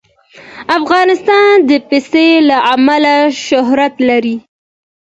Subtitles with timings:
[0.79, 3.15] افغانستان د پسه له امله
[3.47, 4.37] شهرت لري.